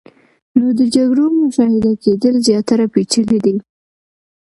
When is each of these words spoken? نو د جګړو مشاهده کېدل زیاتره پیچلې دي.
نو 0.57 0.67
د 0.79 0.81
جګړو 0.95 1.25
مشاهده 1.41 1.91
کېدل 2.03 2.35
زیاتره 2.47 2.85
پیچلې 2.93 3.39
دي. 3.45 3.55